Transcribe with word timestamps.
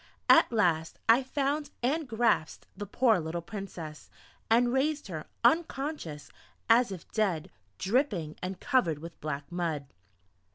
At 0.27 0.51
last 0.51 0.97
I 1.07 1.21
found 1.21 1.69
and 1.83 2.07
grasped 2.07 2.65
the 2.75 2.87
poor 2.87 3.19
little 3.19 3.43
Princess, 3.43 4.09
and 4.49 4.73
raised 4.73 5.05
her, 5.09 5.27
unconscious, 5.43 6.29
and 6.67 6.79
as 6.79 6.91
if 6.91 7.11
dead 7.11 7.51
dripping, 7.77 8.35
and 8.41 8.59
covered 8.59 8.97
with 8.97 9.21
black 9.21 9.51
mud. 9.51 9.85